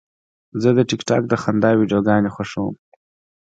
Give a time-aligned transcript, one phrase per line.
[0.61, 2.75] زه د ټک ټاک د خندا ویډیوګانې خوښوم.